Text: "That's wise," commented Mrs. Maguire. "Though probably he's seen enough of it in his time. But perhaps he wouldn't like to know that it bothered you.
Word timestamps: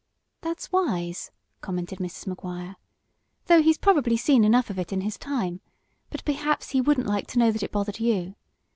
"That's 0.41 0.71
wise," 0.71 1.29
commented 1.61 1.99
Mrs. 1.99 2.25
Maguire. 2.25 2.75
"Though 3.45 3.61
probably 3.81 4.13
he's 4.13 4.23
seen 4.23 4.43
enough 4.43 4.71
of 4.71 4.79
it 4.79 4.91
in 4.91 5.01
his 5.01 5.15
time. 5.19 5.61
But 6.09 6.25
perhaps 6.25 6.71
he 6.71 6.81
wouldn't 6.81 7.05
like 7.05 7.27
to 7.27 7.37
know 7.37 7.51
that 7.51 7.61
it 7.61 7.71
bothered 7.71 7.99
you. 7.99 8.33